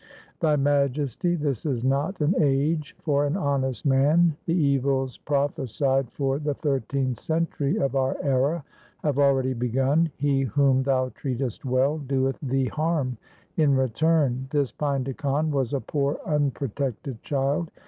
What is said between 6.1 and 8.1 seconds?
02 196 THE SIKH RELIGION for the thirteenth century 1 of